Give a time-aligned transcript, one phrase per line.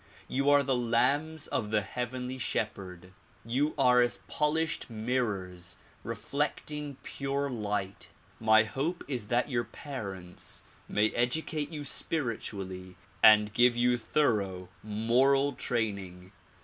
[0.27, 3.13] You are the lambs of the heavenly shepherd.
[3.45, 8.09] You are as polished mirrors reflecting pure light.
[8.39, 15.53] My hope is that your parents may educate you spiritually and give you thorough moral
[15.53, 16.31] training.